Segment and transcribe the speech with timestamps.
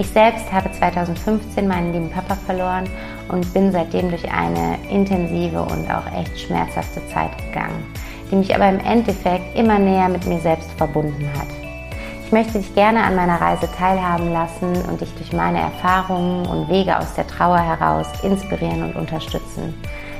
[0.00, 2.88] Ich selbst habe 2015 meinen lieben Papa verloren
[3.30, 7.84] und bin seitdem durch eine intensive und auch echt schmerzhafte Zeit gegangen,
[8.30, 11.48] die mich aber im Endeffekt immer näher mit mir selbst verbunden hat.
[12.24, 16.68] Ich möchte dich gerne an meiner Reise teilhaben lassen und dich durch meine Erfahrungen und
[16.68, 19.74] Wege aus der Trauer heraus inspirieren und unterstützen,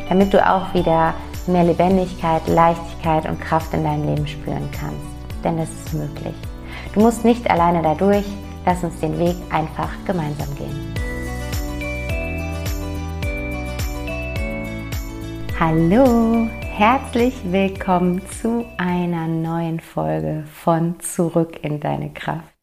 [0.09, 1.15] damit du auch wieder
[1.47, 5.45] mehr Lebendigkeit, Leichtigkeit und Kraft in deinem Leben spüren kannst.
[5.45, 6.35] Denn es ist möglich.
[6.95, 8.25] Du musst nicht alleine dadurch,
[8.65, 10.95] lass uns den Weg einfach gemeinsam gehen.
[15.59, 22.55] Hallo, herzlich willkommen zu einer neuen Folge von Zurück in deine Kraft.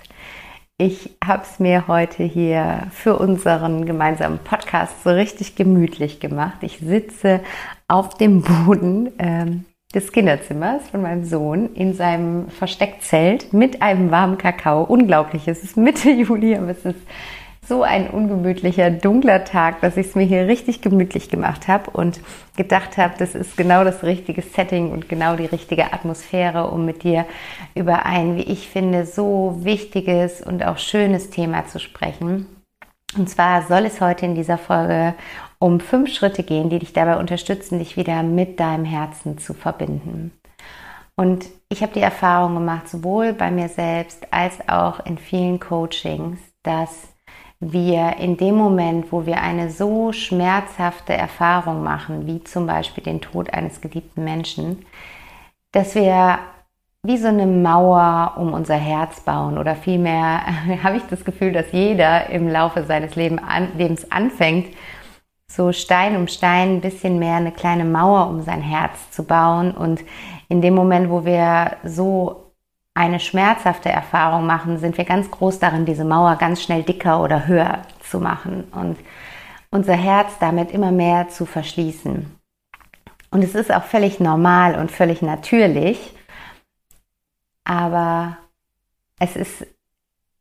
[0.77, 6.57] Ich habe es mir heute hier für unseren gemeinsamen Podcast so richtig gemütlich gemacht.
[6.61, 7.41] Ich sitze
[7.87, 14.37] auf dem Boden ähm, des Kinderzimmers von meinem Sohn in seinem Versteckzelt mit einem warmen
[14.37, 14.83] Kakao.
[14.83, 16.99] Unglaublich, es ist Mitte Juli, aber es ist
[17.67, 22.19] so ein ungemütlicher, dunkler Tag, dass ich es mir hier richtig gemütlich gemacht habe und
[22.57, 27.03] gedacht habe, das ist genau das richtige Setting und genau die richtige Atmosphäre, um mit
[27.03, 27.25] dir
[27.73, 32.45] über ein, wie ich finde, so wichtiges und auch schönes Thema zu sprechen.
[33.17, 35.15] Und zwar soll es heute in dieser Folge
[35.59, 40.31] um fünf Schritte gehen, die dich dabei unterstützen, dich wieder mit deinem Herzen zu verbinden.
[41.15, 46.39] Und ich habe die Erfahrung gemacht, sowohl bei mir selbst als auch in vielen Coachings,
[46.63, 47.07] dass
[47.59, 53.21] wir in dem Moment, wo wir eine so schmerzhafte Erfahrung machen, wie zum Beispiel den
[53.21, 54.85] Tod eines geliebten Menschen,
[55.71, 56.39] dass wir
[57.03, 60.41] wie so eine Mauer um unser Herz bauen oder vielmehr
[60.83, 64.67] habe ich das Gefühl, dass jeder im Laufe seines Lebens anfängt,
[65.47, 69.71] so Stein um Stein ein bisschen mehr eine kleine Mauer um sein Herz zu bauen
[69.71, 70.01] und
[70.49, 72.53] in dem Moment, wo wir so
[72.93, 77.45] eine schmerzhafte Erfahrung machen, sind wir ganz groß darin, diese Mauer ganz schnell dicker oder
[77.47, 78.97] höher zu machen und
[79.69, 82.33] unser Herz damit immer mehr zu verschließen.
[83.31, 86.15] Und es ist auch völlig normal und völlig natürlich,
[87.65, 88.37] aber
[89.19, 89.67] es ist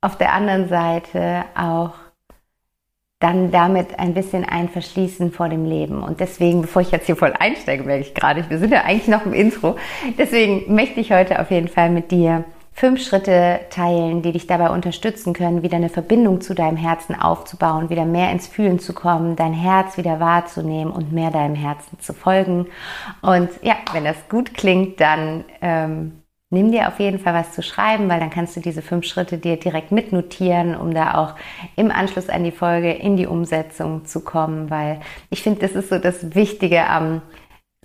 [0.01, 1.95] auf der anderen Seite auch
[3.25, 6.03] dann damit ein bisschen ein Verschließen vor dem Leben.
[6.03, 9.09] Und deswegen, bevor ich jetzt hier voll einsteige, merke ich gerade, wir sind ja eigentlich
[9.09, 9.77] noch im Intro.
[10.19, 14.69] Deswegen möchte ich heute auf jeden Fall mit dir fünf Schritte teilen, die dich dabei
[14.69, 19.37] unterstützen können, wieder eine Verbindung zu deinem Herzen aufzubauen, wieder mehr ins Fühlen zu kommen,
[19.37, 22.67] dein Herz wieder wahrzunehmen und mehr deinem Herzen zu folgen.
[23.23, 26.24] Und ja, wenn das gut klingt, dann ähm,
[26.55, 29.37] nimm dir auf jeden Fall was zu schreiben, weil dann kannst du diese fünf Schritte
[29.37, 31.35] dir direkt mitnotieren, um da auch
[31.77, 35.01] im Anschluss an die Folge in die Umsetzung zu kommen, weil
[35.31, 37.21] ich finde, das ist so das Wichtige am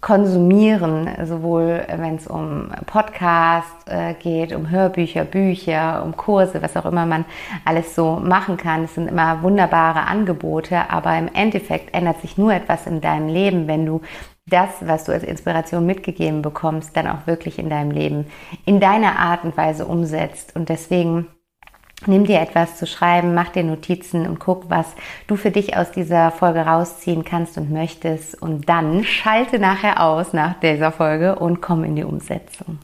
[0.02, 6.86] Konsumieren, sowohl wenn es um Podcast äh, geht, um Hörbücher, Bücher, um Kurse, was auch
[6.86, 7.26] immer man
[7.66, 8.86] alles so machen kann.
[8.86, 13.68] Es sind immer wunderbare Angebote, aber im Endeffekt ändert sich nur etwas in deinem Leben,
[13.68, 14.02] wenn du
[14.50, 18.28] das, was du als Inspiration mitgegeben bekommst, dann auch wirklich in deinem Leben
[18.66, 20.56] in deiner Art und Weise umsetzt.
[20.56, 21.28] Und deswegen
[22.06, 24.96] nimm dir etwas zu schreiben, mach dir Notizen und guck, was
[25.28, 28.42] du für dich aus dieser Folge rausziehen kannst und möchtest.
[28.42, 32.80] Und dann schalte nachher aus nach dieser Folge und komm in die Umsetzung.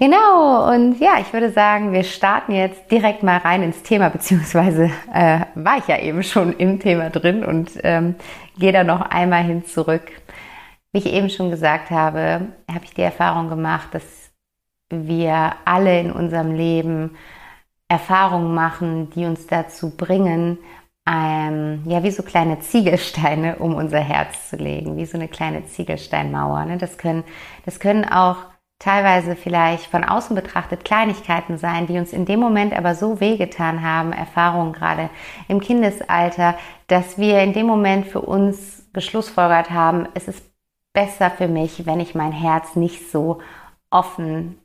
[0.00, 4.90] Genau, und ja, ich würde sagen, wir starten jetzt direkt mal rein ins Thema, beziehungsweise
[5.12, 8.14] äh, war ich ja eben schon im Thema drin und ähm,
[8.58, 10.19] gehe da noch einmal hin zurück.
[10.92, 14.32] Wie ich eben schon gesagt habe, habe ich die Erfahrung gemacht, dass
[14.90, 17.16] wir alle in unserem Leben
[17.88, 20.58] Erfahrungen machen, die uns dazu bringen,
[21.08, 25.66] ähm, ja, wie so kleine Ziegelsteine um unser Herz zu legen, wie so eine kleine
[25.66, 26.64] Ziegelsteinmauer.
[26.66, 26.78] Ne?
[26.78, 27.24] Das, können,
[27.64, 28.36] das können auch
[28.78, 33.82] teilweise vielleicht von außen betrachtet Kleinigkeiten sein, die uns in dem Moment aber so wehgetan
[33.82, 35.10] haben, Erfahrungen gerade
[35.48, 36.56] im Kindesalter,
[36.86, 40.49] dass wir in dem Moment für uns geschlussfolgert haben, es ist
[40.92, 43.40] besser für mich, wenn ich mein Herz nicht so
[43.90, 44.58] offen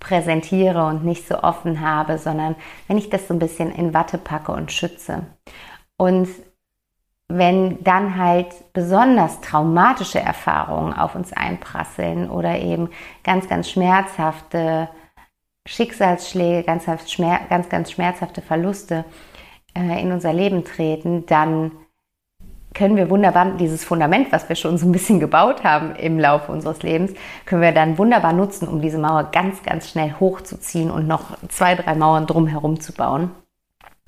[0.00, 2.56] präsentiere und nicht so offen habe, sondern
[2.88, 5.26] wenn ich das so ein bisschen in Watte packe und schütze.
[5.96, 6.28] Und
[7.28, 12.90] wenn dann halt besonders traumatische Erfahrungen auf uns einprasseln oder eben
[13.22, 14.90] ganz, ganz schmerzhafte
[15.66, 19.06] Schicksalsschläge, ganz, ganz, ganz schmerzhafte Verluste
[19.74, 21.72] äh, in unser Leben treten, dann
[22.74, 26.50] können wir wunderbar dieses Fundament, was wir schon so ein bisschen gebaut haben im Laufe
[26.52, 27.12] unseres Lebens,
[27.46, 31.74] können wir dann wunderbar nutzen, um diese Mauer ganz, ganz schnell hochzuziehen und noch zwei,
[31.76, 33.30] drei Mauern drumherum zu bauen,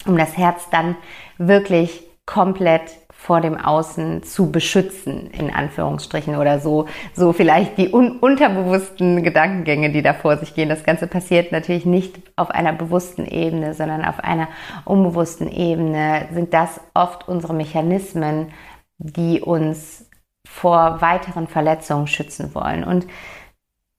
[0.05, 0.97] um das Herz dann
[1.39, 8.19] wirklich komplett vor dem Außen zu beschützen, in Anführungsstrichen oder so, so vielleicht die un
[8.19, 10.69] unterbewussten Gedankengänge, die da vor sich gehen.
[10.69, 14.49] Das Ganze passiert natürlich nicht auf einer bewussten Ebene, sondern auf einer
[14.85, 18.53] unbewussten Ebene sind das oft unsere Mechanismen,
[18.99, 20.09] die uns
[20.47, 22.85] vor weiteren Verletzungen schützen wollen.
[22.85, 23.07] Und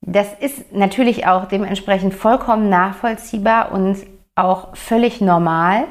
[0.02, 3.98] das ist natürlich auch dementsprechend vollkommen nachvollziehbar und
[4.36, 5.86] auch völlig normal,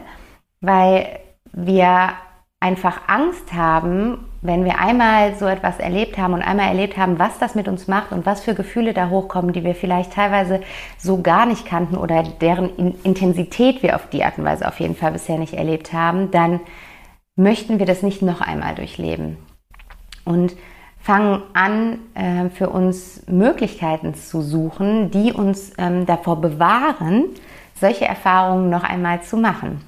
[0.60, 1.18] weil
[1.52, 2.12] wir
[2.66, 7.38] einfach Angst haben, wenn wir einmal so etwas erlebt haben und einmal erlebt haben, was
[7.38, 10.60] das mit uns macht und was für Gefühle da hochkommen, die wir vielleicht teilweise
[10.98, 14.96] so gar nicht kannten oder deren Intensität wir auf die Art und Weise auf jeden
[14.96, 16.60] Fall bisher nicht erlebt haben, dann
[17.36, 19.36] möchten wir das nicht noch einmal durchleben.
[20.24, 20.56] Und
[20.98, 27.26] fangen an, äh, für uns Möglichkeiten zu suchen, die uns ähm, davor bewahren,
[27.74, 29.82] solche Erfahrungen noch einmal zu machen.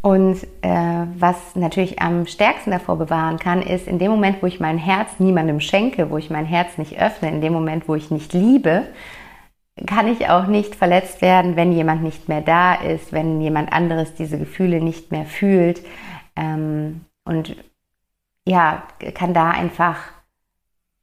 [0.00, 4.60] Und äh, was natürlich am stärksten davor bewahren kann, ist in dem Moment, wo ich
[4.60, 8.10] mein Herz niemandem schenke, wo ich mein Herz nicht öffne, in dem Moment, wo ich
[8.10, 8.86] nicht liebe,
[9.86, 14.14] kann ich auch nicht verletzt werden, wenn jemand nicht mehr da ist, wenn jemand anderes
[14.14, 15.82] diese Gefühle nicht mehr fühlt.
[16.36, 17.56] Ähm, und
[18.46, 18.84] ja,
[19.14, 19.98] kann da einfach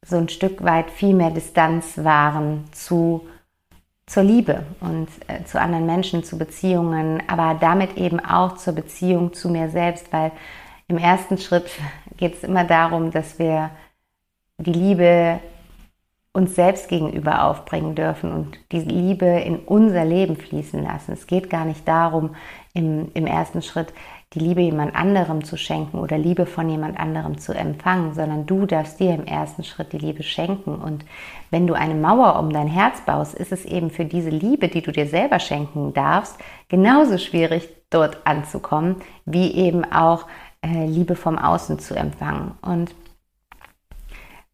[0.02, 3.26] so ein Stück weit viel mehr Distanz wahren zu
[4.06, 9.32] zur Liebe und äh, zu anderen Menschen, zu Beziehungen, aber damit eben auch zur Beziehung
[9.32, 10.32] zu mir selbst, weil
[10.88, 11.70] im ersten Schritt
[12.16, 13.70] geht es immer darum, dass wir
[14.58, 15.40] die Liebe
[16.32, 21.12] uns selbst gegenüber aufbringen dürfen und die Liebe in unser Leben fließen lassen.
[21.12, 22.36] Es geht gar nicht darum,
[22.74, 23.92] im, im ersten Schritt
[24.36, 28.66] die Liebe jemand anderem zu schenken oder Liebe von jemand anderem zu empfangen, sondern du
[28.66, 30.74] darfst dir im ersten Schritt die Liebe schenken.
[30.74, 31.06] Und
[31.50, 34.82] wenn du eine Mauer um dein Herz baust, ist es eben für diese Liebe, die
[34.82, 36.36] du dir selber schenken darfst,
[36.68, 40.26] genauso schwierig dort anzukommen, wie eben auch
[40.62, 42.52] äh, Liebe vom Außen zu empfangen.
[42.60, 42.94] Und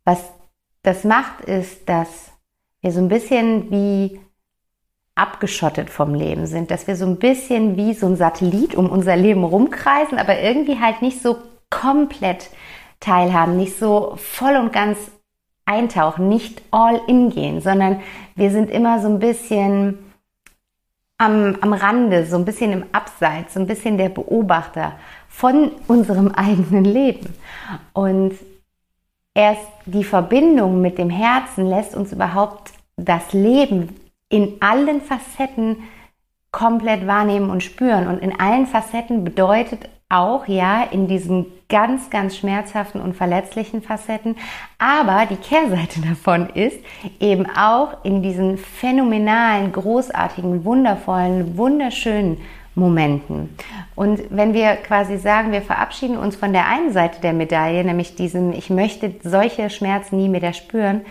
[0.05, 0.32] was
[0.82, 2.31] das macht, ist, dass
[2.82, 4.20] wir so ein bisschen wie
[5.14, 9.17] abgeschottet vom Leben sind, dass wir so ein bisschen wie so ein Satellit um unser
[9.17, 11.37] Leben rumkreisen, aber irgendwie halt nicht so
[11.70, 12.50] komplett
[13.00, 14.99] teilhaben, nicht so voll und ganz
[15.64, 18.00] eintauchen, nicht all in gehen, sondern
[18.35, 19.99] wir sind immer so ein bisschen
[21.19, 24.94] am, am Rande, so ein bisschen im Abseits, so ein bisschen der Beobachter
[25.29, 27.35] von unserem eigenen Leben.
[27.93, 28.32] Und
[29.35, 33.97] erst die Verbindung mit dem Herzen lässt uns überhaupt das Leben
[34.32, 35.76] in allen Facetten
[36.50, 38.08] komplett wahrnehmen und spüren.
[38.08, 44.37] Und in allen Facetten bedeutet auch, ja, in diesen ganz, ganz schmerzhaften und verletzlichen Facetten.
[44.79, 46.79] Aber die Kehrseite davon ist
[47.20, 52.38] eben auch in diesen phänomenalen, großartigen, wundervollen, wunderschönen
[52.75, 53.55] Momenten.
[53.94, 58.14] Und wenn wir quasi sagen, wir verabschieden uns von der einen Seite der Medaille, nämlich
[58.14, 61.02] diesem, ich möchte solche Schmerzen nie mehr spüren,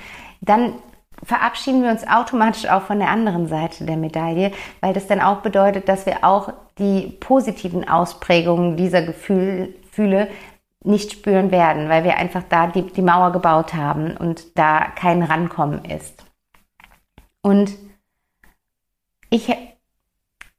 [0.41, 0.73] dann
[1.23, 5.41] verabschieden wir uns automatisch auch von der anderen Seite der Medaille, weil das dann auch
[5.41, 10.27] bedeutet, dass wir auch die positiven Ausprägungen dieser Gefühle
[10.83, 15.21] nicht spüren werden, weil wir einfach da die, die Mauer gebaut haben und da kein
[15.21, 16.25] Rankommen ist.
[17.41, 17.71] Und
[19.29, 19.55] ich,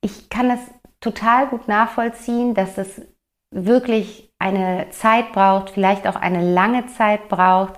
[0.00, 0.60] ich kann es
[1.00, 3.02] total gut nachvollziehen, dass es
[3.50, 7.74] wirklich eine Zeit braucht, vielleicht auch eine lange Zeit braucht,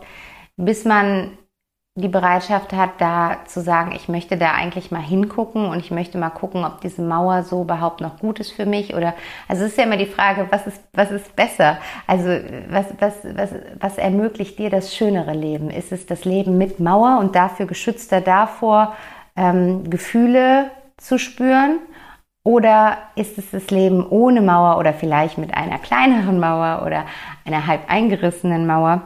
[0.57, 1.37] bis man
[1.97, 6.19] die Bereitschaft hat, da zu sagen, ich möchte da eigentlich mal hingucken und ich möchte
[6.19, 9.15] mal gucken, ob diese Mauer so überhaupt noch gut ist für mich oder,
[9.47, 11.79] also es ist ja immer die Frage, was ist, was ist besser?
[12.09, 12.31] Also,
[12.69, 15.71] was, was, was, was ermöglicht dir das schönere Leben?
[15.71, 18.97] Ist es das Leben mit Mauer und dafür geschützter davor,
[19.37, 21.79] ähm, Gefühle zu spüren?
[22.43, 27.05] Oder ist es das Leben ohne Mauer oder vielleicht mit einer kleineren Mauer oder
[27.45, 29.03] einer halb eingerissenen Mauer?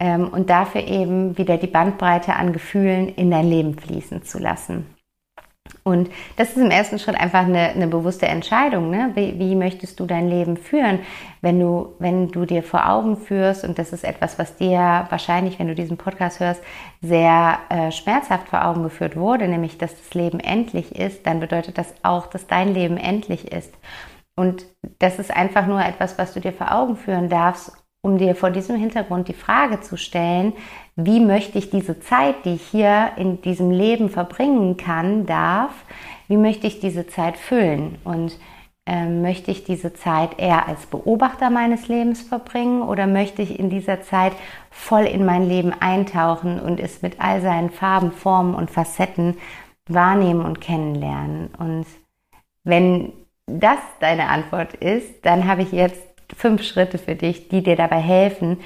[0.00, 4.86] Ähm, und dafür eben wieder die Bandbreite an Gefühlen in dein Leben fließen zu lassen.
[5.82, 8.90] Und das ist im ersten Schritt einfach eine, eine bewusste Entscheidung.
[8.90, 9.12] Ne?
[9.14, 11.00] Wie, wie, möchtest du dein Leben führen,
[11.40, 15.58] wenn du, wenn du dir vor Augen führst, und das ist etwas, was dir wahrscheinlich,
[15.58, 16.62] wenn du diesen Podcast hörst,
[17.00, 21.78] sehr äh, schmerzhaft vor Augen geführt wurde, nämlich dass das Leben endlich ist, dann bedeutet
[21.78, 23.72] das auch, dass dein Leben endlich ist.
[24.36, 24.64] Und
[24.98, 28.50] das ist einfach nur etwas, was du dir vor Augen führen darfst, um dir vor
[28.50, 30.54] diesem Hintergrund die Frage zu stellen,
[30.96, 35.72] wie möchte ich diese Zeit, die ich hier in diesem Leben verbringen kann, darf,
[36.28, 37.98] wie möchte ich diese Zeit füllen?
[38.04, 38.38] Und
[38.86, 43.68] ähm, möchte ich diese Zeit eher als Beobachter meines Lebens verbringen oder möchte ich in
[43.68, 44.32] dieser Zeit
[44.70, 49.36] voll in mein Leben eintauchen und es mit all seinen Farben, Formen und Facetten
[49.86, 51.50] wahrnehmen und kennenlernen?
[51.58, 51.86] Und
[52.64, 53.12] wenn
[53.46, 58.00] das deine Antwort ist, dann habe ich jetzt fünf Schritte für dich, die dir dabei
[58.00, 58.58] helfen,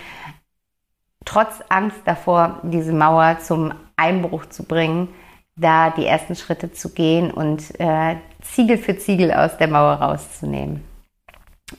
[1.24, 5.08] trotz Angst davor, diese Mauer zum Einbruch zu bringen,
[5.56, 10.84] da die ersten Schritte zu gehen und äh, Ziegel für Ziegel aus der Mauer rauszunehmen.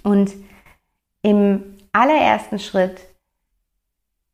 [0.04, 0.34] Und
[1.22, 3.02] im allerersten Schritt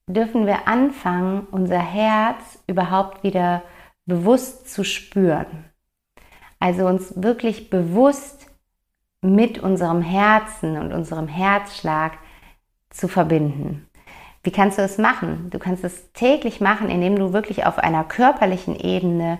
[0.07, 3.63] dürfen wir anfangen, unser Herz überhaupt wieder
[4.05, 5.65] bewusst zu spüren.
[6.59, 8.50] Also uns wirklich bewusst
[9.21, 12.13] mit unserem Herzen und unserem Herzschlag
[12.89, 13.87] zu verbinden.
[14.43, 15.49] Wie kannst du es machen?
[15.51, 19.39] Du kannst es täglich machen, indem du wirklich auf einer körperlichen Ebene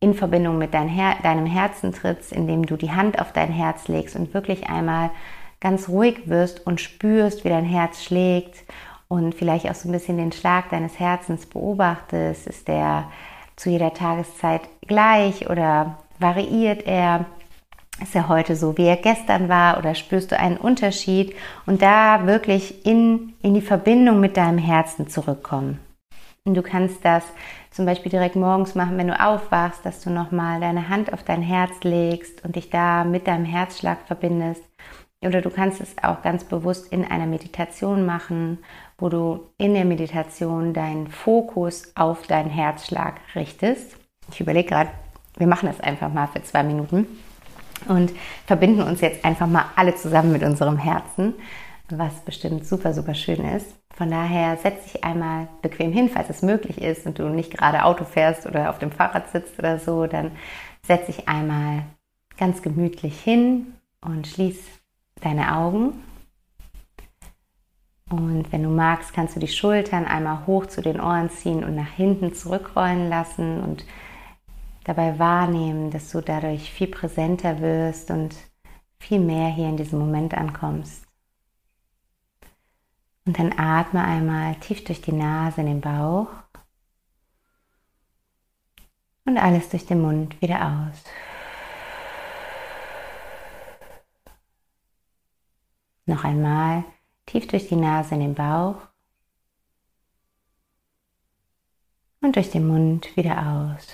[0.00, 3.88] in Verbindung mit dein Her deinem Herzen trittst, indem du die Hand auf dein Herz
[3.88, 5.10] legst und wirklich einmal
[5.60, 8.62] ganz ruhig wirst und spürst, wie dein Herz schlägt
[9.08, 12.46] und vielleicht auch so ein bisschen den Schlag deines Herzens beobachtest.
[12.46, 13.10] Ist der
[13.56, 17.26] zu jeder Tageszeit gleich oder variiert er?
[18.00, 21.34] Ist er heute so, wie er gestern war oder spürst du einen Unterschied
[21.66, 25.80] und da wirklich in, in die Verbindung mit deinem Herzen zurückkommen.
[26.44, 27.24] Und du kannst das
[27.72, 31.42] zum Beispiel direkt morgens machen, wenn du aufwachst, dass du nochmal deine Hand auf dein
[31.42, 34.62] Herz legst und dich da mit deinem Herzschlag verbindest.
[35.20, 38.58] Oder du kannst es auch ganz bewusst in einer Meditation machen,
[38.96, 43.96] wo du in der Meditation deinen Fokus auf deinen Herzschlag richtest.
[44.30, 44.90] Ich überlege gerade,
[45.36, 47.06] wir machen das einfach mal für zwei Minuten
[47.86, 48.12] und
[48.46, 51.34] verbinden uns jetzt einfach mal alle zusammen mit unserem Herzen,
[51.90, 53.74] was bestimmt super, super schön ist.
[53.96, 57.84] Von daher setz dich einmal bequem hin, falls es möglich ist und du nicht gerade
[57.84, 60.32] Auto fährst oder auf dem Fahrrad sitzt oder so, dann
[60.86, 61.82] setz dich einmal
[62.38, 64.58] ganz gemütlich hin und schließ
[65.20, 65.94] deine Augen.
[68.10, 71.74] Und wenn du magst, kannst du die Schultern einmal hoch zu den Ohren ziehen und
[71.74, 73.84] nach hinten zurückrollen lassen und
[74.88, 78.34] dabei wahrnehmen, dass du dadurch viel präsenter wirst und
[78.98, 81.06] viel mehr hier in diesem Moment ankommst.
[83.26, 86.28] Und dann atme einmal tief durch die Nase in den Bauch
[89.26, 91.04] und alles durch den Mund wieder aus.
[96.06, 96.84] Noch einmal
[97.26, 98.76] tief durch die Nase in den Bauch
[102.22, 103.86] und durch den Mund wieder aus.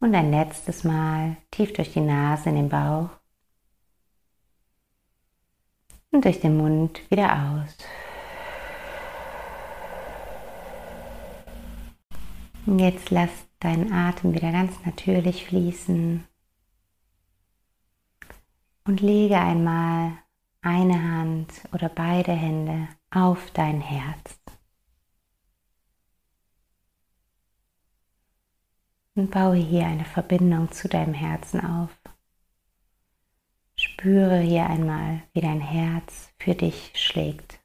[0.00, 3.10] Und ein letztes Mal tief durch die Nase in den Bauch
[6.10, 7.76] und durch den Mund wieder aus.
[12.66, 16.24] Und jetzt lass deinen Atem wieder ganz natürlich fließen
[18.84, 20.12] und lege einmal
[20.62, 24.40] eine Hand oder beide Hände auf dein Herz.
[29.14, 31.90] Und baue hier eine Verbindung zu deinem Herzen auf.
[33.76, 37.58] Spüre hier einmal, wie dein Herz für dich schlägt.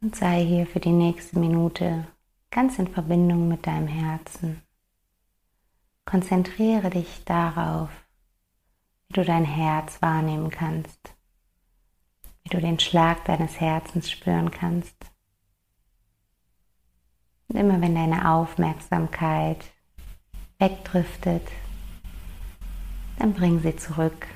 [0.00, 2.06] Und sei hier für die nächste Minute
[2.50, 4.62] ganz in Verbindung mit deinem Herzen.
[6.04, 7.90] Konzentriere dich darauf,
[9.06, 11.11] wie du dein Herz wahrnehmen kannst
[12.52, 14.96] du den Schlag deines Herzens spüren kannst.
[17.48, 19.64] Und immer wenn deine Aufmerksamkeit
[20.58, 21.46] wegdriftet,
[23.18, 24.26] dann bring sie zurück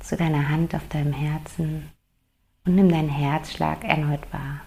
[0.00, 1.90] zu deiner Hand auf deinem Herzen
[2.64, 4.60] und nimm deinen Herzschlag erneut wahr.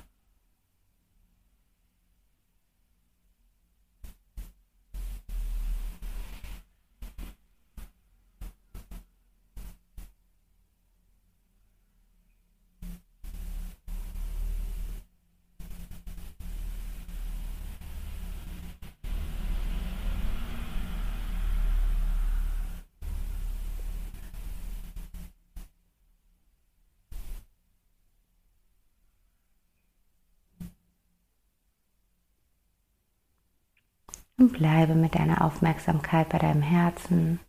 [34.38, 37.40] Und bleibe mit deiner Aufmerksamkeit bei deinem Herzen.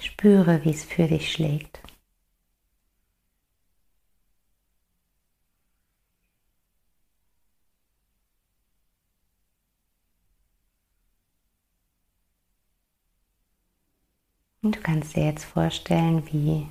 [0.00, 1.80] Spüre, wie es für dich schlägt.
[14.62, 16.66] Und du kannst dir jetzt vorstellen, wie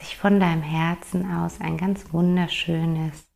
[0.00, 3.28] sich von deinem Herzen aus ein ganz wunderschönes,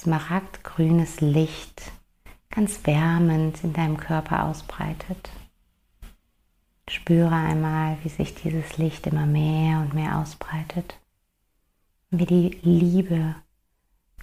[0.00, 1.92] smaragdgrünes Licht
[2.50, 5.30] ganz wärmend in deinem Körper ausbreitet.
[6.88, 10.98] Spüre einmal, wie sich dieses Licht immer mehr und mehr ausbreitet.
[12.10, 13.36] Wie die Liebe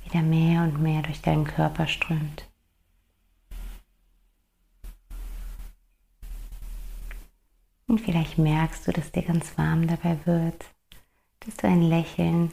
[0.04, 2.50] wieder mehr und mehr durch deinen Körper strömt.
[7.88, 10.66] Und vielleicht merkst du, dass dir ganz warm dabei wird,
[11.40, 12.52] dass du ein Lächeln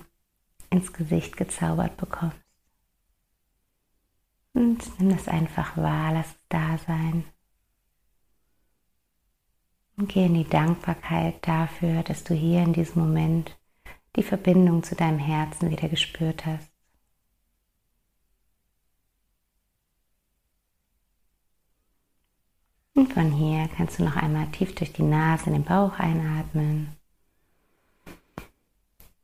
[0.71, 2.44] ins Gesicht gezaubert bekommst.
[4.99, 7.25] Nimm das einfach wahr, lass es da sein.
[9.97, 13.57] Und geh in die Dankbarkeit dafür, dass du hier in diesem Moment
[14.17, 16.71] die Verbindung zu deinem Herzen wieder gespürt hast.
[22.95, 26.97] Und von hier kannst du noch einmal tief durch die Nase in den Bauch einatmen.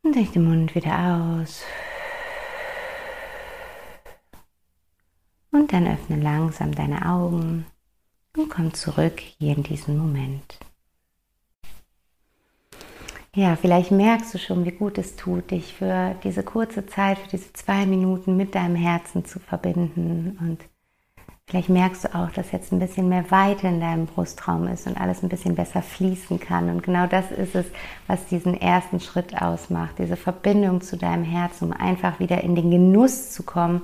[0.03, 1.63] Und durch den Mund wieder aus.
[5.53, 7.67] Und dann öffne langsam deine Augen
[8.37, 10.59] und komm zurück hier in diesen Moment.
[13.35, 17.29] Ja, vielleicht merkst du schon, wie gut es tut, dich für diese kurze Zeit, für
[17.29, 20.37] diese zwei Minuten mit deinem Herzen zu verbinden.
[20.41, 20.65] Und
[21.51, 25.01] vielleicht merkst du auch, dass jetzt ein bisschen mehr Weite in deinem Brustraum ist und
[25.01, 26.71] alles ein bisschen besser fließen kann.
[26.71, 27.67] Und genau das ist es,
[28.07, 32.71] was diesen ersten Schritt ausmacht, diese Verbindung zu deinem Herzen, um einfach wieder in den
[32.71, 33.83] Genuss zu kommen,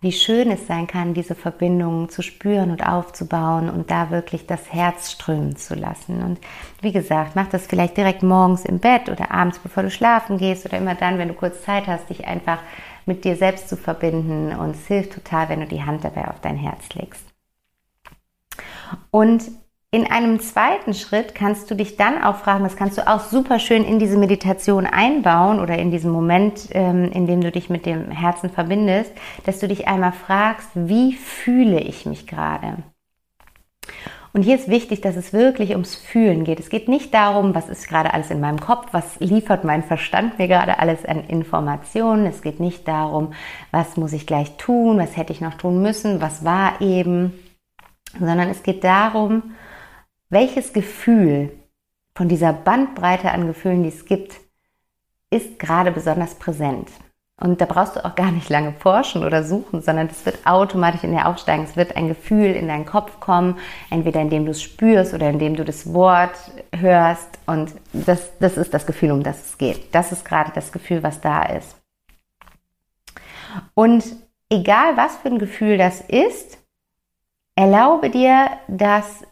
[0.00, 4.72] wie schön es sein kann, diese Verbindungen zu spüren und aufzubauen und da wirklich das
[4.72, 6.22] Herz strömen zu lassen.
[6.22, 6.38] Und
[6.80, 10.64] wie gesagt, mach das vielleicht direkt morgens im Bett oder abends, bevor du schlafen gehst
[10.66, 12.58] oder immer dann, wenn du kurz Zeit hast, dich einfach
[13.08, 14.54] mit dir selbst zu verbinden.
[14.56, 17.24] Und es hilft total, wenn du die Hand dabei auf dein Herz legst.
[19.10, 19.50] Und
[19.90, 23.58] in einem zweiten Schritt kannst du dich dann auch fragen, das kannst du auch super
[23.58, 27.86] schön in diese Meditation einbauen oder in diesem Moment, ähm, in dem du dich mit
[27.86, 29.10] dem Herzen verbindest,
[29.46, 32.82] dass du dich einmal fragst, wie fühle ich mich gerade?
[34.32, 36.60] Und hier ist wichtig, dass es wirklich ums Fühlen geht.
[36.60, 40.38] Es geht nicht darum, was ist gerade alles in meinem Kopf, was liefert mein Verstand
[40.38, 42.26] mir gerade alles an Informationen.
[42.26, 43.32] Es geht nicht darum,
[43.70, 47.32] was muss ich gleich tun, was hätte ich noch tun müssen, was war eben,
[48.18, 49.54] sondern es geht darum,
[50.28, 51.52] welches Gefühl
[52.14, 54.40] von dieser Bandbreite an Gefühlen, die es gibt,
[55.30, 56.88] ist gerade besonders präsent.
[57.40, 61.04] Und da brauchst du auch gar nicht lange forschen oder suchen, sondern das wird automatisch
[61.04, 61.62] in dir aufsteigen.
[61.62, 63.58] Es wird ein Gefühl in deinen Kopf kommen,
[63.90, 66.36] entweder indem du es spürst oder indem du das Wort
[66.74, 67.38] hörst.
[67.46, 69.94] Und das, das ist das Gefühl, um das es geht.
[69.94, 71.76] Das ist gerade das Gefühl, was da ist.
[73.74, 74.04] Und
[74.50, 76.58] egal was für ein Gefühl das ist,
[77.54, 79.24] erlaube dir, dass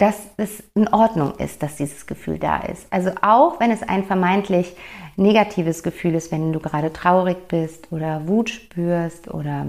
[0.00, 2.86] dass es in Ordnung ist, dass dieses Gefühl da ist.
[2.90, 4.74] Also auch wenn es ein vermeintlich
[5.20, 9.66] negatives Gefühl ist, wenn du gerade traurig bist oder Wut spürst oder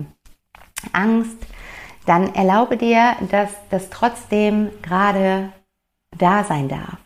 [0.93, 1.37] Angst,
[2.05, 5.51] dann erlaube dir, dass das trotzdem gerade
[6.17, 6.97] da sein darf.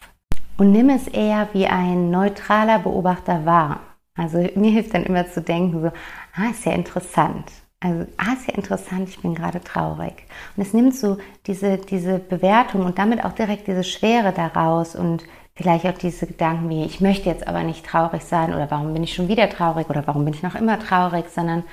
[0.58, 3.82] Und nimm es eher wie ein neutraler Beobachter wahr.
[4.16, 7.52] Also mir hilft dann immer zu denken, so, ah, ist ja interessant.
[7.82, 10.24] Also, ah, ist ja interessant, ich bin gerade traurig.
[10.56, 15.24] Und es nimmt so diese, diese Bewertung und damit auch direkt diese Schwere daraus und
[15.56, 19.04] vielleicht auch diese Gedanken wie, ich möchte jetzt aber nicht traurig sein oder warum bin
[19.04, 21.64] ich schon wieder traurig oder warum bin ich noch immer traurig, sondern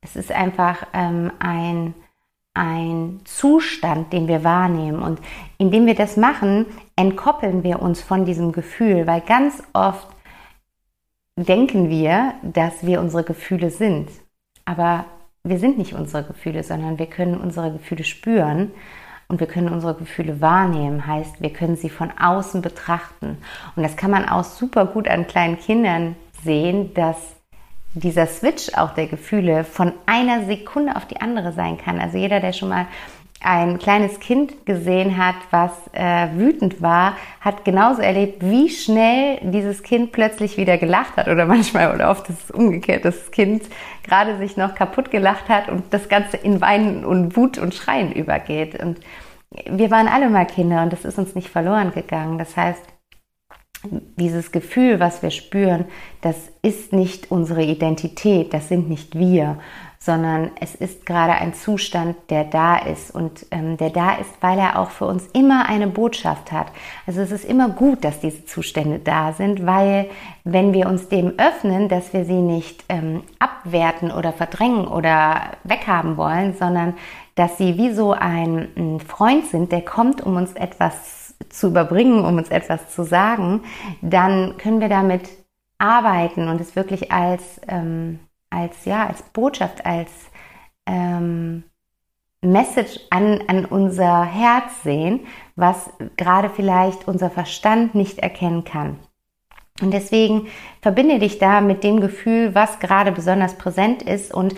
[0.00, 1.94] es ist einfach ähm, ein,
[2.52, 5.02] ein Zustand, den wir wahrnehmen.
[5.02, 5.20] Und
[5.58, 10.06] indem wir das machen, entkoppeln wir uns von diesem Gefühl, weil ganz oft
[11.36, 14.10] denken wir, dass wir unsere Gefühle sind.
[14.64, 15.06] Aber
[15.42, 18.70] wir sind nicht unsere Gefühle, sondern wir können unsere Gefühle spüren
[19.28, 21.06] und wir können unsere Gefühle wahrnehmen.
[21.06, 23.38] Heißt, wir können sie von außen betrachten.
[23.76, 27.16] Und das kann man auch super gut an kleinen Kindern sehen, dass
[27.94, 32.00] dieser Switch auch der Gefühle von einer Sekunde auf die andere sein kann.
[32.00, 32.86] Also jeder, der schon mal
[33.44, 39.82] ein kleines Kind gesehen hat, was äh, wütend war, hat genauso erlebt, wie schnell dieses
[39.82, 43.62] Kind plötzlich wieder gelacht hat oder manchmal oder oft ist es umgekehrt, dass das Kind
[44.02, 48.12] gerade sich noch kaputt gelacht hat und das Ganze in Weinen und Wut und Schreien
[48.12, 48.82] übergeht.
[48.82, 49.00] Und
[49.70, 52.38] wir waren alle mal Kinder und das ist uns nicht verloren gegangen.
[52.38, 52.82] Das heißt,
[54.16, 55.84] dieses Gefühl, was wir spüren,
[56.22, 59.58] das ist nicht unsere Identität, das sind nicht wir,
[60.04, 64.58] sondern es ist gerade ein Zustand, der da ist und ähm, der da ist, weil
[64.58, 66.66] er auch für uns immer eine Botschaft hat.
[67.06, 70.10] Also es ist immer gut, dass diese Zustände da sind, weil
[70.44, 76.18] wenn wir uns dem öffnen, dass wir sie nicht ähm, abwerten oder verdrängen oder weghaben
[76.18, 76.92] wollen, sondern
[77.34, 82.26] dass sie wie so ein, ein Freund sind, der kommt, um uns etwas zu überbringen,
[82.26, 83.62] um uns etwas zu sagen,
[84.02, 85.30] dann können wir damit
[85.78, 88.18] arbeiten und es wirklich als, ähm,
[88.54, 90.10] als, ja, als Botschaft, als
[90.86, 91.64] ähm,
[92.40, 95.20] Message an, an unser Herz sehen,
[95.56, 98.98] was gerade vielleicht unser Verstand nicht erkennen kann.
[99.80, 100.46] Und deswegen
[100.82, 104.54] verbinde dich da mit dem Gefühl, was gerade besonders präsent ist und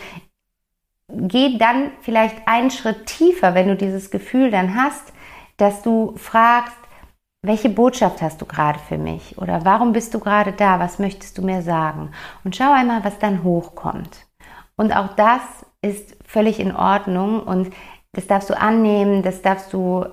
[1.08, 5.12] geh dann vielleicht einen Schritt tiefer, wenn du dieses Gefühl dann hast,
[5.56, 6.76] dass du fragst,
[7.42, 9.38] welche Botschaft hast du gerade für mich?
[9.38, 10.80] Oder warum bist du gerade da?
[10.80, 12.10] Was möchtest du mir sagen?
[12.44, 14.26] Und schau einmal, was dann hochkommt.
[14.76, 15.42] Und auch das
[15.80, 17.72] ist völlig in Ordnung und
[18.12, 20.06] das darfst du annehmen, das darfst du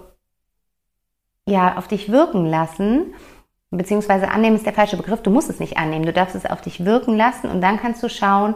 [1.46, 3.14] ja auf dich wirken lassen.
[3.72, 5.24] Beziehungsweise annehmen ist der falsche Begriff.
[5.24, 6.06] Du musst es nicht annehmen.
[6.06, 8.56] Du darfst es auf dich wirken lassen und dann kannst du schauen,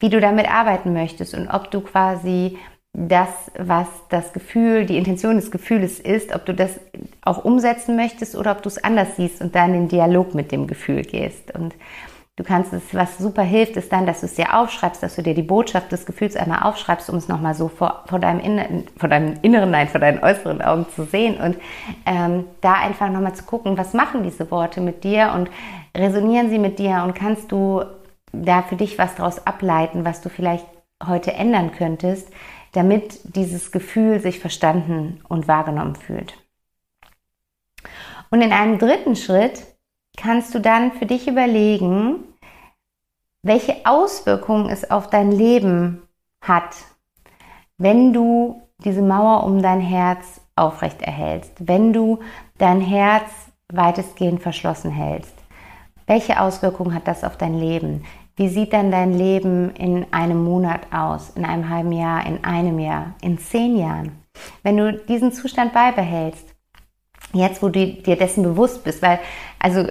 [0.00, 2.58] wie du damit arbeiten möchtest und ob du quasi
[2.92, 6.80] das, was das Gefühl, die Intention des Gefühles ist, ob du das
[7.22, 10.50] auch umsetzen möchtest oder ob du es anders siehst und dann in den Dialog mit
[10.50, 11.54] dem Gefühl gehst.
[11.54, 11.74] Und
[12.36, 15.22] du kannst es, was super hilft, ist dann, dass du es dir aufschreibst, dass du
[15.22, 18.84] dir die Botschaft des Gefühls einmal aufschreibst, um es nochmal so vor, vor, deinem inneren,
[18.96, 21.56] vor deinem inneren, nein, vor deinen äußeren Augen zu sehen und
[22.06, 25.50] ähm, da einfach nochmal zu gucken, was machen diese Worte mit dir und
[25.96, 27.84] resonieren sie mit dir und kannst du
[28.32, 30.66] da für dich was daraus ableiten, was du vielleicht
[31.06, 32.28] heute ändern könntest,
[32.72, 36.34] damit dieses Gefühl sich verstanden und wahrgenommen fühlt.
[38.30, 39.64] Und in einem dritten Schritt
[40.16, 42.24] kannst du dann für dich überlegen,
[43.42, 46.02] welche Auswirkungen es auf dein Leben
[46.40, 46.76] hat,
[47.78, 52.18] wenn du diese Mauer um dein Herz aufrecht erhältst, wenn du
[52.58, 53.30] dein Herz
[53.72, 55.34] weitestgehend verschlossen hältst.
[56.06, 58.04] Welche Auswirkungen hat das auf dein Leben?
[58.38, 62.78] Wie sieht dann dein Leben in einem Monat aus, in einem halben Jahr, in einem
[62.78, 64.12] Jahr, in zehn Jahren?
[64.62, 66.54] Wenn du diesen Zustand beibehältst,
[67.32, 69.18] jetzt wo du dir dessen bewusst bist, weil,
[69.58, 69.88] also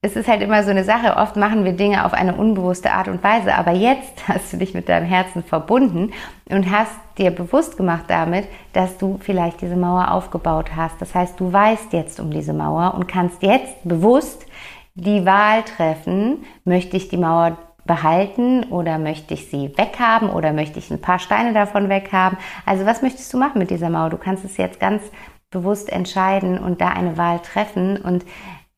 [0.00, 3.08] es ist halt immer so eine Sache, oft machen wir Dinge auf eine unbewusste Art
[3.08, 6.14] und Weise, aber jetzt hast du dich mit deinem Herzen verbunden
[6.48, 11.02] und hast dir bewusst gemacht damit, dass du vielleicht diese Mauer aufgebaut hast.
[11.02, 14.46] Das heißt, du weißt jetzt um diese Mauer und kannst jetzt bewusst
[14.94, 17.58] die Wahl treffen, möchte ich die Mauer
[17.90, 22.38] behalten oder möchte ich sie weghaben oder möchte ich ein paar Steine davon weghaben?
[22.64, 24.10] Also was möchtest du machen mit dieser Mauer?
[24.10, 25.02] Du kannst es jetzt ganz
[25.50, 28.24] bewusst entscheiden und da eine Wahl treffen und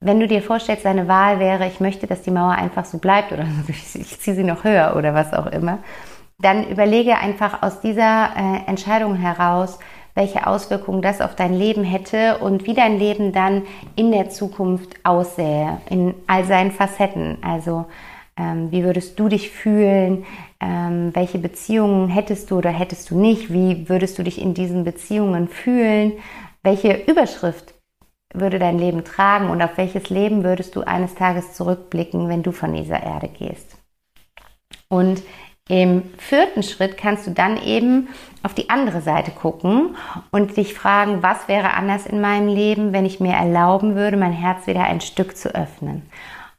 [0.01, 3.33] wenn du dir vorstellst, deine Wahl wäre, ich möchte, dass die Mauer einfach so bleibt
[3.33, 5.81] oder ich ziehe sie noch höher oder was auch immer,
[6.39, 9.79] dann überlege einfach aus dieser äh, Entscheidung heraus,
[10.15, 13.63] welche Auswirkungen das auf dein Leben hätte und wie dein Leben dann
[13.95, 17.37] in der Zukunft aussähe, in all seinen Facetten.
[17.43, 17.85] Also
[18.37, 20.25] ähm, wie würdest du dich fühlen?
[20.61, 23.53] Ähm, welche Beziehungen hättest du oder hättest du nicht?
[23.53, 26.13] Wie würdest du dich in diesen Beziehungen fühlen?
[26.63, 27.75] Welche Überschrift
[28.33, 32.53] würde dein Leben tragen und auf welches Leben würdest du eines Tages zurückblicken, wenn du
[32.53, 33.77] von dieser Erde gehst?
[34.89, 35.23] Und
[35.69, 38.09] im vierten Schritt kannst du dann eben
[38.43, 39.97] auf die andere Seite gucken
[40.31, 44.33] und dich fragen, was wäre anders in meinem Leben, wenn ich mir erlauben würde, mein
[44.33, 46.03] Herz wieder ein Stück zu öffnen.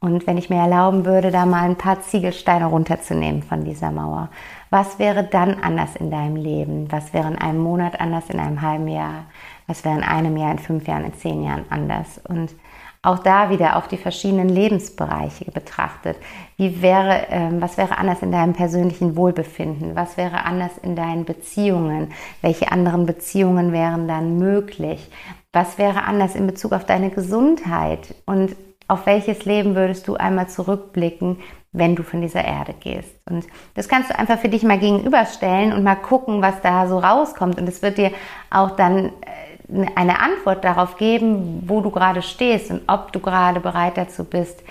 [0.04, 4.28] Und wenn ich mir erlauben würde, da mal ein paar Ziegelsteine runterzunehmen von dieser Mauer,
[4.68, 6.92] was wäre dann anders in deinem Leben?
[6.92, 9.24] Was wäre in einem Monat anders, in einem halben Jahr?
[9.66, 12.20] Was wäre in einem Jahr, in fünf Jahren, in zehn Jahren anders?
[12.28, 12.54] Und
[13.00, 16.18] auch da wieder auf die verschiedenen Lebensbereiche betrachtet.
[16.58, 19.96] Wie wäre, äh, was wäre anders in deinem persönlichen Wohlbefinden?
[19.96, 22.12] Was wäre anders in deinen Beziehungen?
[22.42, 25.10] Welche anderen Beziehungen wären dann möglich?
[25.54, 28.14] Was wäre anders in Bezug auf deine Gesundheit?
[28.26, 28.54] Und
[28.88, 31.40] auf welches Leben würdest du einmal zurückblicken,
[31.72, 33.14] wenn du von dieser Erde gehst?
[33.28, 36.98] Und das kannst du einfach für dich mal gegenüberstellen und mal gucken, was da so
[36.98, 37.58] rauskommt.
[37.58, 38.10] Und es wird dir
[38.50, 43.60] auch dann äh, eine Antwort darauf geben, wo du gerade stehst und ob du gerade
[43.60, 44.62] bereit dazu bist,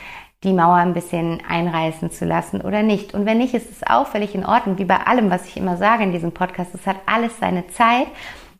[0.44, 3.14] die Mauer ein bisschen einreißen zu lassen oder nicht.
[3.14, 5.78] Und wenn nicht, ist es auch völlig in Ordnung, wie bei allem, was ich immer
[5.78, 6.76] sage in diesem Podcast.
[6.76, 8.08] Es hat alles seine Zeit.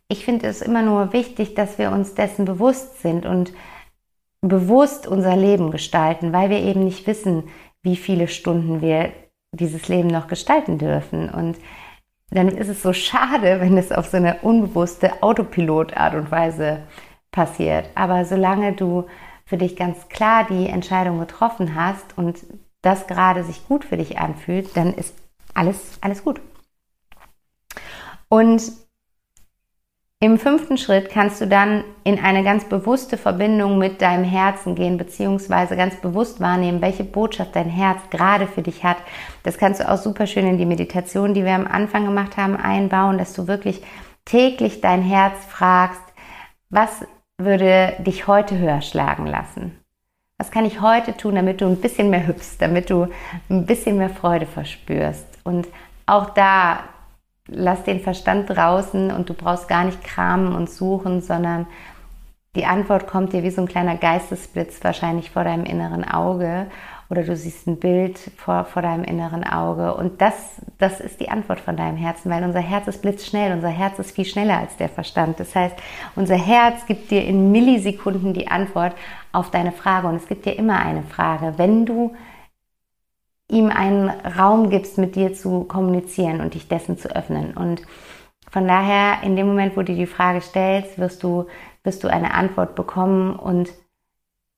[0.08, 3.52] Ich finde es immer nur wichtig, dass wir uns dessen bewusst sind und
[4.48, 7.44] bewusst unser Leben gestalten, weil wir eben nicht wissen,
[7.82, 9.12] wie viele Stunden wir
[9.52, 11.28] dieses Leben noch gestalten dürfen.
[11.30, 11.56] Und
[12.30, 16.82] dann ist es so schade, wenn es auf so eine unbewusste Autopilot-Art und Weise
[17.30, 17.88] passiert.
[17.94, 19.06] Aber solange du
[19.44, 22.44] für dich ganz klar die Entscheidung getroffen hast und
[22.82, 25.14] das gerade sich gut für dich anfühlt, dann ist
[25.54, 26.40] alles, alles gut.
[28.28, 28.62] Und
[30.24, 34.96] im fünften Schritt kannst du dann in eine ganz bewusste Verbindung mit deinem Herzen gehen,
[34.96, 38.96] beziehungsweise ganz bewusst wahrnehmen, welche Botschaft dein Herz gerade für dich hat.
[39.42, 42.56] Das kannst du auch super schön in die Meditation, die wir am Anfang gemacht haben,
[42.56, 43.82] einbauen, dass du wirklich
[44.24, 46.00] täglich dein Herz fragst,
[46.70, 47.06] was
[47.36, 49.78] würde dich heute höher schlagen lassen?
[50.38, 53.08] Was kann ich heute tun, damit du ein bisschen mehr hüpfst, damit du
[53.50, 55.26] ein bisschen mehr Freude verspürst?
[55.44, 55.68] Und
[56.06, 56.80] auch da
[57.48, 61.66] lass den Verstand draußen und du brauchst gar nicht kramen und suchen, sondern
[62.56, 66.66] die Antwort kommt dir wie so ein kleiner Geistesblitz wahrscheinlich vor deinem inneren Auge
[67.10, 69.94] oder du siehst ein Bild vor, vor deinem inneren Auge.
[69.94, 70.34] Und das,
[70.78, 74.12] das ist die Antwort von deinem Herzen, weil unser Herz ist blitzschnell, unser Herz ist
[74.12, 75.38] viel schneller als der Verstand.
[75.38, 75.76] Das heißt,
[76.16, 78.94] unser Herz gibt dir in Millisekunden die Antwort
[79.32, 80.08] auf deine Frage.
[80.08, 82.14] Und es gibt dir immer eine Frage, wenn du
[83.54, 87.56] ihm einen Raum gibst, mit dir zu kommunizieren und dich dessen zu öffnen.
[87.56, 87.82] Und
[88.50, 91.46] von daher, in dem Moment, wo du die Frage stellst, wirst du,
[91.84, 93.36] wirst du eine Antwort bekommen.
[93.36, 93.70] Und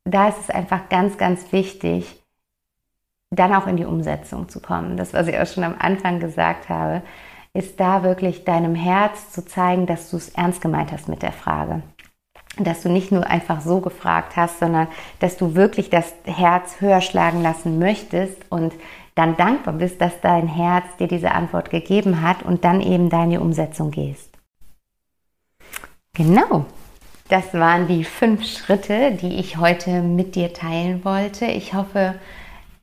[0.04, 2.22] da ist es einfach ganz, ganz wichtig,
[3.30, 4.96] dann auch in die Umsetzung zu kommen.
[4.96, 7.02] Das, was ich auch schon am Anfang gesagt habe,
[7.52, 11.32] ist da wirklich deinem Herz zu zeigen, dass du es ernst gemeint hast mit der
[11.32, 11.82] Frage.
[12.58, 14.88] Dass du nicht nur einfach so gefragt hast, sondern
[15.20, 18.72] dass du wirklich das Herz höher schlagen lassen möchtest und
[19.14, 23.40] dann dankbar bist, dass dein Herz dir diese Antwort gegeben hat und dann eben deine
[23.40, 24.30] Umsetzung gehst.
[26.12, 26.66] Genau.
[27.28, 31.46] Das waren die fünf Schritte, die ich heute mit dir teilen wollte.
[31.46, 32.14] Ich hoffe,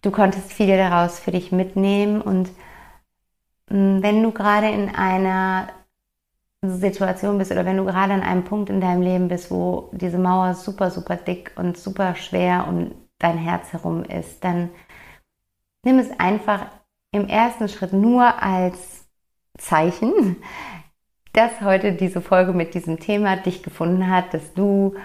[0.02, 2.50] du konntest viel daraus für dich mitnehmen und
[3.70, 5.70] mm, wenn du gerade in einer
[6.69, 10.17] Situation bist oder wenn du gerade an einem Punkt in deinem Leben bist, wo diese
[10.17, 14.69] Mauer super, super dick und super schwer um dein Herz herum ist, dann
[15.86, 16.67] nimm es einfach
[17.12, 19.06] im ersten Schritt nur als
[19.58, 20.38] Zeichen,
[21.34, 24.95] dass heute diese Folge mit diesem Thema dich gefunden hat, dass du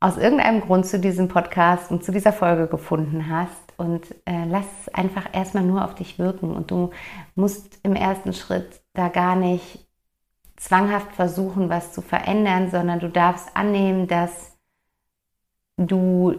[0.00, 4.64] aus irgendeinem Grund zu diesem Podcast und zu dieser Folge gefunden hast und äh, lass
[4.80, 6.54] es einfach erstmal nur auf dich wirken.
[6.54, 6.90] Und du
[7.34, 9.89] musst im ersten Schritt da gar nicht
[10.60, 14.52] zwanghaft versuchen, was zu verändern, sondern du darfst annehmen, dass
[15.78, 16.34] du,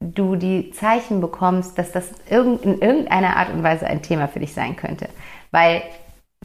[0.00, 4.52] du die Zeichen bekommst, dass das in irgendeiner Art und Weise ein Thema für dich
[4.52, 5.08] sein könnte.
[5.52, 5.82] Weil,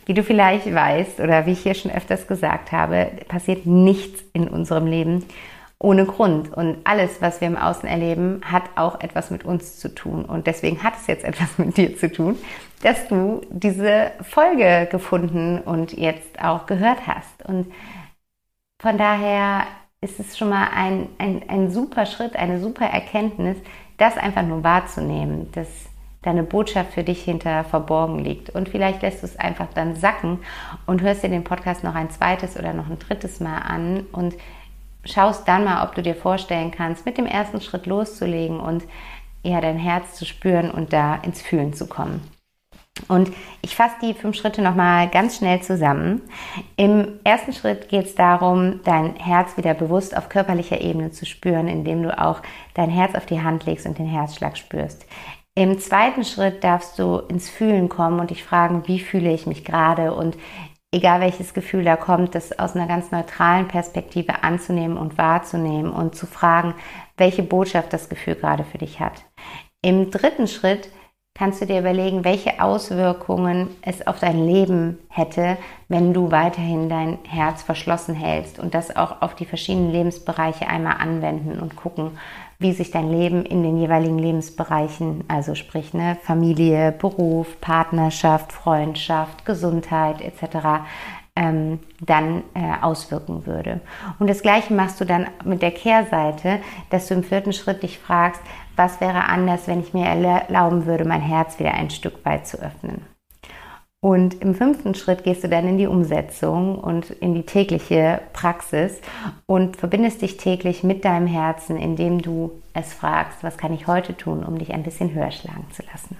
[0.05, 4.47] wie du vielleicht weißt oder wie ich hier schon öfters gesagt habe, passiert nichts in
[4.47, 5.25] unserem Leben,
[5.81, 6.53] ohne Grund.
[6.53, 10.25] Und alles, was wir im Außen erleben, hat auch etwas mit uns zu tun.
[10.25, 12.37] Und deswegen hat es jetzt etwas mit dir zu tun,
[12.83, 17.45] dass du diese Folge gefunden und jetzt auch gehört hast.
[17.45, 17.71] Und
[18.81, 19.63] von daher
[20.01, 23.57] ist es schon mal ein, ein, ein super Schritt, eine super Erkenntnis,
[23.97, 25.67] das einfach nur wahrzunehmen, dass
[26.23, 28.51] deine Botschaft für dich hinter verborgen liegt.
[28.51, 30.39] Und vielleicht lässt du es einfach dann sacken
[30.85, 34.35] und hörst dir den Podcast noch ein zweites oder noch ein drittes Mal an und
[35.05, 38.83] schaust dann mal, ob du dir vorstellen kannst, mit dem ersten Schritt loszulegen und
[39.43, 42.21] eher dein Herz zu spüren und da ins Fühlen zu kommen.
[43.07, 46.21] Und ich fasse die fünf Schritte nochmal ganz schnell zusammen.
[46.75, 51.67] Im ersten Schritt geht es darum, dein Herz wieder bewusst auf körperlicher Ebene zu spüren,
[51.67, 52.41] indem du auch
[52.73, 55.05] dein Herz auf die Hand legst und den Herzschlag spürst.
[55.55, 59.65] Im zweiten Schritt darfst du ins Fühlen kommen und dich fragen, wie fühle ich mich
[59.65, 60.37] gerade und
[60.91, 66.15] egal welches Gefühl da kommt, das aus einer ganz neutralen Perspektive anzunehmen und wahrzunehmen und
[66.15, 66.75] zu fragen,
[67.17, 69.23] welche Botschaft das Gefühl gerade für dich hat.
[69.81, 70.89] Im dritten Schritt
[71.33, 77.19] kannst du dir überlegen, welche Auswirkungen es auf dein Leben hätte, wenn du weiterhin dein
[77.27, 82.17] Herz verschlossen hältst und das auch auf die verschiedenen Lebensbereiche einmal anwenden und gucken,
[82.61, 89.45] wie sich dein Leben in den jeweiligen Lebensbereichen, also sprich ne, Familie, Beruf, Partnerschaft, Freundschaft,
[89.45, 90.83] Gesundheit etc.,
[91.35, 93.79] ähm, dann äh, auswirken würde.
[94.19, 97.99] Und das gleiche machst du dann mit der Kehrseite, dass du im vierten Schritt dich
[97.99, 98.41] fragst,
[98.75, 102.57] was wäre anders, wenn ich mir erlauben würde, mein Herz wieder ein Stück weit zu
[102.57, 103.05] öffnen.
[104.03, 108.99] Und im fünften Schritt gehst du dann in die Umsetzung und in die tägliche Praxis
[109.45, 114.17] und verbindest dich täglich mit deinem Herzen, indem du es fragst, was kann ich heute
[114.17, 116.17] tun, um dich ein bisschen höher schlagen zu lassen.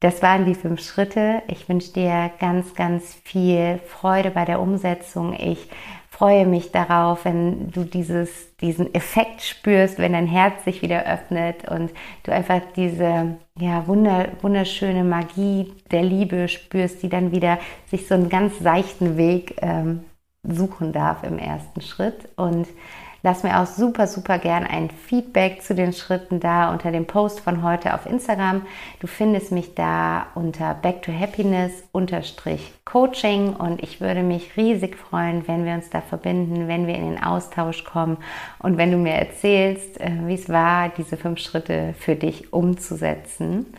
[0.00, 1.42] Das waren die fünf Schritte.
[1.48, 5.34] Ich wünsche dir ganz, ganz viel Freude bei der Umsetzung.
[5.34, 5.68] Ich
[6.16, 11.68] freue mich darauf, wenn du dieses, diesen Effekt spürst, wenn dein Herz sich wieder öffnet
[11.68, 11.90] und
[12.22, 17.58] du einfach diese ja, wunder, wunderschöne Magie der Liebe spürst, die dann wieder
[17.90, 20.04] sich so einen ganz seichten Weg ähm,
[20.44, 22.28] suchen darf im ersten Schritt.
[22.36, 22.68] Und
[23.26, 27.40] Lass mir auch super, super gern ein Feedback zu den Schritten da unter dem Post
[27.40, 28.66] von heute auf Instagram.
[29.00, 31.84] Du findest mich da unter Back to Happiness
[32.84, 37.12] Coaching und ich würde mich riesig freuen, wenn wir uns da verbinden, wenn wir in
[37.12, 38.18] den Austausch kommen
[38.58, 43.72] und wenn du mir erzählst, äh, wie es war, diese fünf Schritte für dich umzusetzen.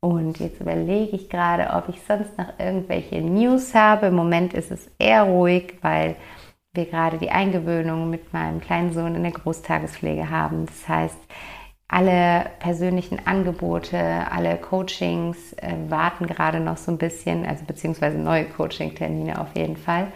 [0.00, 4.06] Und jetzt überlege ich gerade, ob ich sonst noch irgendwelche News habe.
[4.06, 6.16] Im Moment ist es eher ruhig, weil
[6.78, 10.64] wir gerade die Eingewöhnung mit meinem kleinen Sohn in der Großtagespflege haben.
[10.64, 11.18] Das heißt,
[11.88, 13.98] alle persönlichen Angebote,
[14.30, 19.78] alle Coachings äh, warten gerade noch so ein bisschen, also beziehungsweise neue Coaching-Termine auf jeden
[19.78, 20.08] Fall,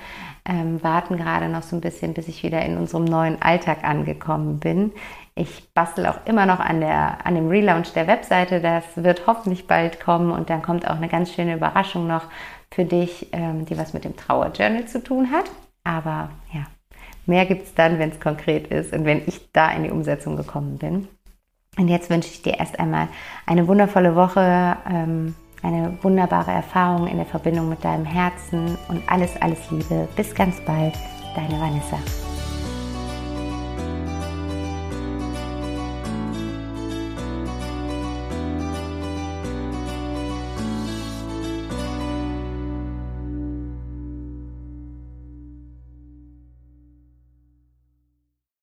[0.44, 4.60] ähm, warten gerade noch so ein bisschen, bis ich wieder in unserem neuen Alltag angekommen
[4.60, 4.92] bin.
[5.34, 8.60] Ich bastel auch immer noch an, der, an dem Relaunch der Webseite.
[8.60, 12.24] Das wird hoffentlich bald kommen und dann kommt auch eine ganz schöne Überraschung noch
[12.70, 15.46] für dich, ähm, die was mit dem Trauerjournal zu tun hat.
[15.84, 16.64] Aber ja,
[17.26, 20.36] mehr gibt es dann, wenn es konkret ist und wenn ich da in die Umsetzung
[20.36, 21.08] gekommen bin.
[21.78, 23.08] Und jetzt wünsche ich dir erst einmal
[23.46, 29.40] eine wundervolle Woche, ähm, eine wunderbare Erfahrung in der Verbindung mit deinem Herzen und alles,
[29.40, 30.08] alles Liebe.
[30.16, 30.94] Bis ganz bald,
[31.34, 31.98] deine Vanessa.